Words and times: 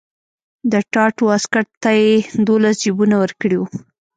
د 0.71 0.73
ټاټ 0.93 1.15
واسکټ 1.27 1.67
ته 1.83 1.89
یې 1.99 2.13
دولس 2.47 2.75
جیبونه 2.83 3.15
ورکړي 3.23 3.57
وو. 3.57 3.67